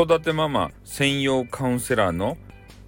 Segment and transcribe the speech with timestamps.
[0.00, 2.38] 育てママ専用カウンセラーの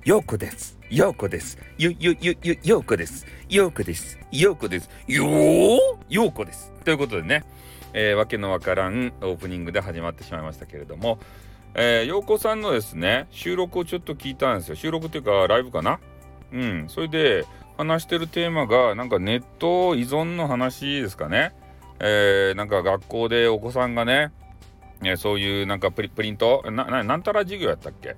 [0.04, 0.78] ようこです。
[0.90, 1.58] ようこです。
[1.76, 3.26] よ、よ、よ、よ、ようこです。
[3.48, 4.16] ようこです。
[4.30, 4.88] ようこです。
[5.08, 5.78] よー？
[6.08, 6.72] ようこです。
[6.84, 7.44] ということでね、
[7.94, 11.18] えー、わけのわからんオープニングで始まってしまいましたけれども、
[11.74, 14.76] えー、ようこさんのですね、収録をちょっと聞いたんですよ。
[14.76, 15.98] 収録っていうか、ライブかな？
[16.52, 16.84] うん。
[16.86, 17.44] それで、
[17.76, 21.56] 話してるテーマが、なんかネット依存の話ですかね。
[21.98, 24.30] えー、なんか学校でお子さんがね、
[25.02, 26.62] えそういうなんかプリプリント？
[26.70, 28.16] ななんたら授業やったっけ？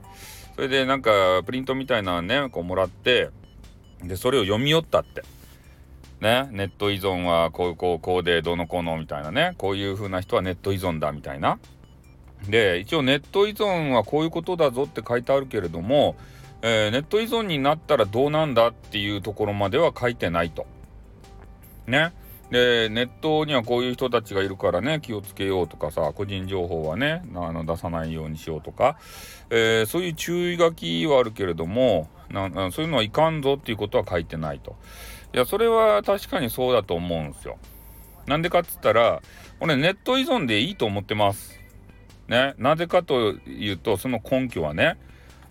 [0.55, 3.31] それでなんかプリントみたいなねこうもらって
[4.03, 5.23] でそれを読み寄ったって。
[6.21, 6.49] ね？
[6.53, 9.55] ネット依存はこういうこうこうでどうのこうのみたいなね。
[9.59, 11.59] こういう風な人はネット依存だみたいな。
[12.49, 16.17] で一応ネット依存はこういうことだぞって書いてあるけれども、
[16.63, 20.67] えー、ネット依存になったらどうなんだっていうところまでは書いてないと。
[21.87, 22.13] ね？
[22.53, 28.99] でネットにはこういう人たちがいるからね気をつけようとかさ個人情報はねあの出さないようにしようとか、
[29.49, 34.77] えー、そういう注意書きはあるけれどもなそういうのはいかんぞっていうことは書いてないと。
[35.35, 37.57] いやそれは確かにそうだと思うんですよ。
[38.27, 39.23] なんでかっつったら
[39.61, 41.59] 俺ネット依存でいいと思ってます。
[42.29, 42.55] ね。
[42.59, 44.99] なぜかというとその根拠はね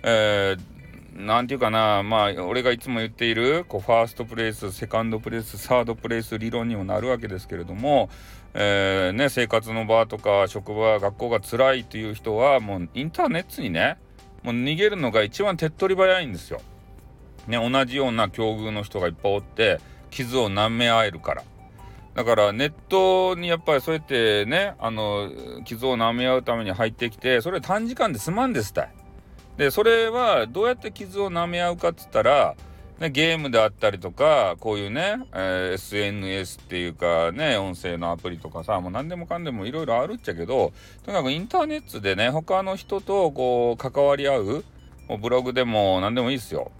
[0.03, 0.70] えー
[1.13, 8.09] 何て言うかなまあ俺がいつも言っているこうファーストプレイスセカンドプレイスサードプレイス理論にもなるわけですけれども、
[8.53, 13.97] えー、ね、生活の場とか職場学校が辛いという人はもうインターネットにね
[14.43, 16.61] もう逃げるのが一番手っ取り早いんですよ。
[17.47, 19.79] ね、同じような境遇の人がいっぱいおって
[20.11, 21.43] 傷を舐め合えるから。
[22.15, 25.31] だからネットにやっぱりそうやってねあの
[25.63, 29.00] 傷を舐め合うために入ってきてそれ短時間で済まんですたい。
[29.57, 32.55] でそれはどうやって傷を舐め合うかっつったら、
[32.99, 44.65] ね、ゲームであったりとかこういうね、えー、SNS っていうかね音声のアプリとかさもう何でもかんでもいろいろあるっちゃけどとにかくインターネットでね他の人とこう関わり合う
[45.07, 46.71] もうブログでも何でもいいですよ。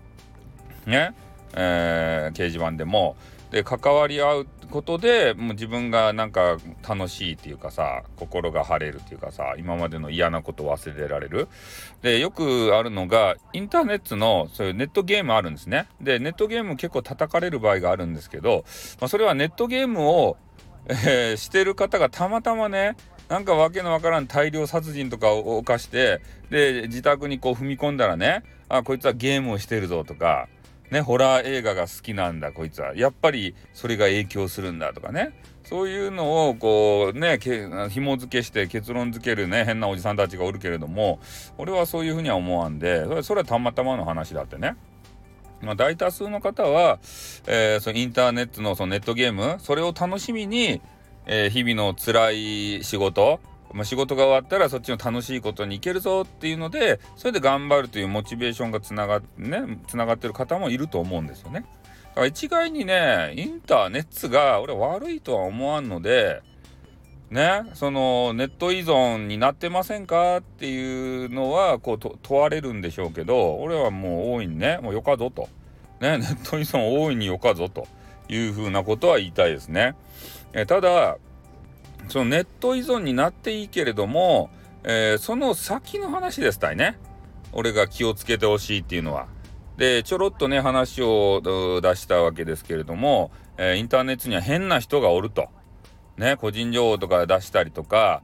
[0.85, 1.13] ね、
[1.53, 3.16] えー、掲示板でも。
[3.51, 11.48] で関わり合うことでもう自分がなんか楽しいっていうかさ心が晴れるっていうかさ今までの嫌なことを忘れられる。
[12.02, 15.88] でよくあるのがインターネットのそういうネットゲームあるんですね。
[16.02, 18.66] でネットゲーム結構叩かれる場合があるんですけど、
[19.00, 20.38] まあ、それはネットゲームを、
[20.88, 22.96] えー、してる方がたまたまね
[23.30, 30.50] なんかわけのわからん大量殺人とかを犯してで自宅にこう踏み込んだらねあこいつはゲームをしてるぞとか
[30.91, 37.40] ね、ホラー映画が好きなんだこいつはやっぱりそれが影響するんだとかねそういうのをこうね
[37.90, 41.19] 紐付けして結論付けるね変なおじさんたちがおるけれども
[41.57, 44.75] 俺はそういうふうには思わんでそれそれはたまたまの話だってね。
[45.62, 46.97] まあ、大多数の方は、
[47.46, 50.81] えー、そのインターネットのそのネットゲームそれを楽しみに、
[51.28, 53.40] えー、日々の辛い仕事
[53.74, 61.66] まあ、仕事が終わったらそっちの楽しいことに行けるぞっていうのでそれで頑張るというモチベーションがつなが,、ね、つながってる方もいると思うんですよね。
[62.09, 66.42] だから一概にねインターネットが俺悪いとは思わんので
[67.30, 75.48] ねそのネット依存になってませんかっていうのはこう問われるんでしょうけど俺はもう大いにねもうよかぞと、
[76.02, 77.88] ね、ネット依存大いによかぞと
[78.28, 79.96] いうふうなことは言いたいですね。
[80.53, 81.18] えただ
[82.11, 84.49] そのネット依存になっていいけれども、
[84.83, 86.99] えー、その先の話ですたいね。
[87.53, 89.27] 俺が気をつけてほしいっていうのは。
[89.77, 91.41] で、ちょろっとね、話を
[91.81, 95.47] 出したわけですけれども、えー、インターネットには変な人がおると。
[96.17, 98.23] ね、個人情報とか出したりとか、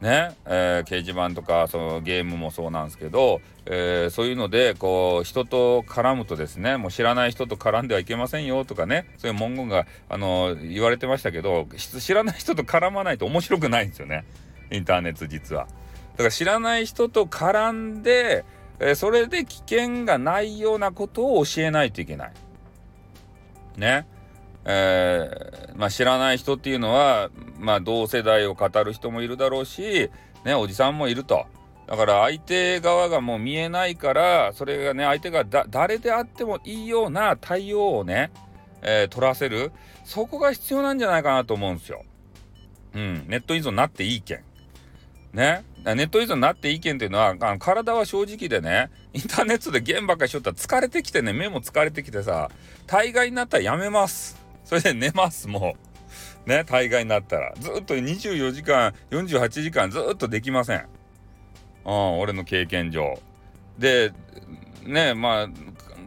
[0.00, 14.24] ね、えー、掲示板とかそのゲームもそうなんですけど、えー、そういうのでこう人と絡むとですねもう知らない人と絡んではいけませんよとかねそういう文言があの言われてましたけど知らない人と絡まないと面白くないんですよね
[14.70, 15.66] インターネット実は。
[16.16, 18.44] だから知らない人と絡んで、
[18.80, 22.32] え、それで危険がないようなことを教えないといけない。
[23.76, 24.06] ね。
[24.64, 30.10] えー、まあ、知らない人っていうのは、まあ、同世代を語る人もいるだろうし、
[30.44, 31.46] ね、おじさんもいると。
[31.86, 38.32] だから相手側がもう見えないからそれがね相手が誰であってもいいような対応をね、
[38.82, 39.70] えー、取らせる
[40.04, 42.02] そこが必要なんじゃないかなと思うんですよ。
[42.94, 44.44] うん、ネット依存になっていいけん。
[45.32, 52.50] ね、ネット依存になっていいけんっていうのはあの体は正直でねインターネットでゲームばっかりしとったら疲れてきてね目も疲れてきてさ
[52.86, 54.42] 大概になったらやめます。
[54.64, 55.85] それで寝ますもう
[56.46, 60.86] ね大概になったらずっと24時間48時間ずっとできません
[61.84, 63.20] うん俺の経験上
[63.78, 64.12] で
[64.84, 65.48] ねまあ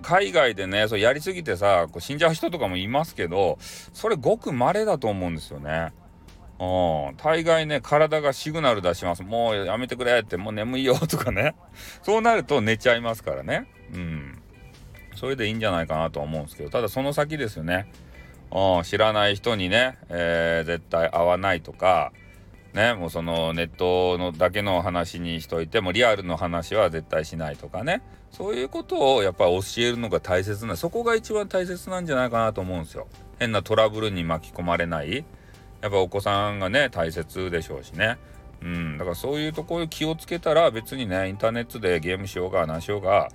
[0.02, 3.58] 海外でねそうやりすぎてさこう死んじゃう人とかもいますけど
[3.94, 5.94] それごく稀だと思うんですよね
[6.60, 9.24] うん、大概ね、体がシグナル出します。
[9.24, 11.56] もうやめてくれって、もう眠いよとかね。
[12.04, 13.66] そうなると寝ちゃいますからね。
[13.94, 14.42] うん。
[15.16, 17.90] それでいいんじゃないかなと思うんですけど、ただその先ですよね。
[18.52, 22.12] うん、知らない人にね、えー、絶対会わないとか、
[22.74, 28.02] ね、もうそのネットのだけの話にしといてもリアルの話は絶対しないとかね
[28.32, 33.08] そういうことをやっぱ教えるのが大切なそこが一番大切なんじゃないかなと思うんですよ。
[33.40, 35.26] 変なトラブルに巻き込まれない
[35.82, 38.18] やっぱお子さんがね大切でしょうしね。
[38.62, 43.30] うん、だからそういうところ気をつけたら別にねインターネットでゲームしようが何しようが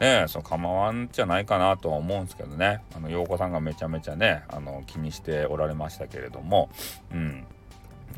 [0.00, 2.82] ねその構わんじゃないかなとは思うんですけどね。
[2.94, 6.68] あの陽子さんがめちゃめちゃねあの気にしておられましたけれども。
[7.12, 7.46] うん。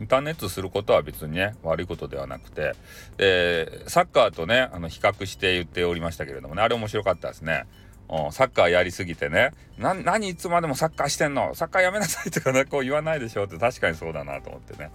[0.01, 2.75] インターネットすることは別にね悪いことではなくて。
[3.17, 7.67] でサッカーとねあの比較して言っておりましたけれどもねあれ面白かったですね。
[8.31, 9.53] サッカーやりすぎてね。
[9.77, 11.55] な何いつまでもサッカーしてんの？
[11.55, 14.91] サッカーやめなさいとかねこう言わないでしょって確かにそうだなと思ってね。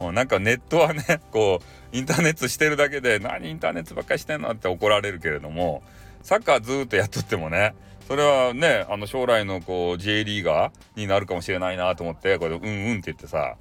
[0.00, 1.60] もうなんかネットはねこ
[1.92, 4.50] うインターネットしてるだけで何インターネットばっかりしてんの？
[4.50, 5.82] って怒られるけれども
[6.22, 7.74] サッカーずっとやっとってもね
[8.08, 13.56] それはねあの将来のこう J リーガーになるかもしれないなと思ってこれうんうんって言ってさ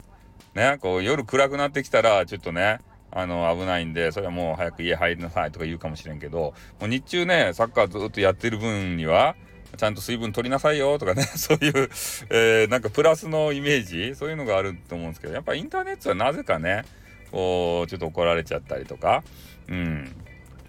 [0.56, 2.80] ね、こう夜暗くなってきたらちょっとね、
[3.16, 9.36] あの危ないんで、それはもう早く家入りなさいとか言うかもしれんけど、もう日中ね、サッカーずっとやってる分には、
[9.78, 11.90] ちゃんと水分取りなさいよとかね、 そういう、
[12.30, 16.84] えー、なんかプラスのイメージ、そういうのがあると思うんですけど、やっぱインターネットはなぜかね、
[17.32, 19.24] こう、ちょっと怒られちゃったりとか、
[19.70, 20.14] うん、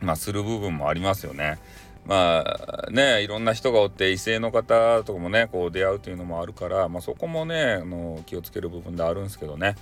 [0.01, 1.59] まあする部分もありますよね。
[2.07, 9.75] まあねいろんな人がおって異性の方とかもねこう出会うというのもあるから、まあ、そこもねあの気をつける部分であるんですけどね。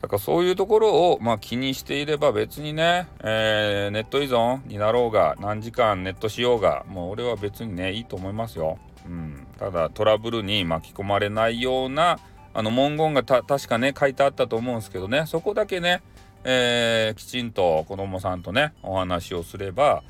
[0.00, 8.78] だからそういうところを、まあ、気にしていれば別にね、えー、ネット依存になろうが何時間ネットしようがもう俺は別にねいいと思いますよ。
[9.06, 12.18] うん、ただトラブルに巻き込まれないような
[12.54, 15.24] あの文言が確かね書いてあったと思うんですけどね。
[15.26, 16.02] そこだけね、
[16.44, 20.02] えー、きちんと子供さんとねお話をすれば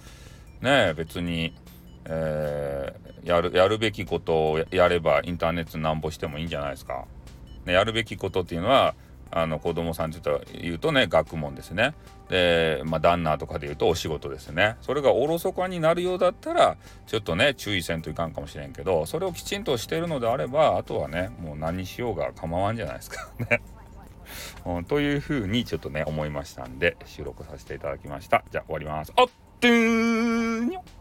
[0.66, 1.54] ね別に、
[2.04, 7.04] えー、やるやるべきことをやればインターネットなんぼしてもいいんじゃないですか。
[7.64, 8.94] ね、やるべきことっていうのは
[9.30, 10.20] あの子供さんって
[10.60, 11.94] 言うとね学問ですね。
[12.28, 14.76] で、まあ、旦那とかで言うとお仕事ですね。
[14.80, 16.76] それがおろそかになるようだったら
[17.06, 23.60] ちょっとね注意せんといかんかもしれんけどそれをきちんとしてるのであればあとはねもう何しようが構わんじゃないですか ね。
[24.64, 28.44] うん、というふうにちょっとね思いましたんで収録させていただきました。
[28.50, 29.12] じゃあ終わります。
[29.16, 29.28] あっ
[30.66, 30.96] トゥーニョ